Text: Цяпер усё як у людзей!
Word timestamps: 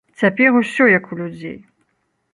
Цяпер 0.21 0.57
усё 0.61 0.87
як 0.97 1.03
у 1.13 1.19
людзей! 1.23 1.57